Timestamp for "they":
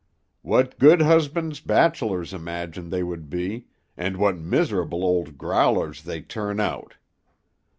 2.89-3.03, 6.01-6.21